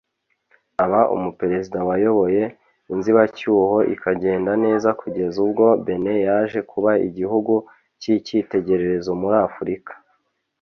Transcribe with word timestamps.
aba 0.83 1.01
umuperezida 1.15 1.79
wayoboye 1.89 2.43
inzibacyuho 2.93 3.77
ikagenda 3.93 4.51
neza 4.65 4.89
kugeza 4.99 5.37
ubwo 5.45 5.65
Benin 5.85 6.19
yaje 6.27 6.59
kuba 6.71 6.91
igihugu 7.07 7.53
cy’icyitegererezo 8.01 9.11
muri 9.21 9.37
Afurika 9.47 9.93